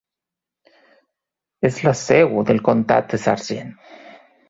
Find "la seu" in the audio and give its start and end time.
1.89-2.35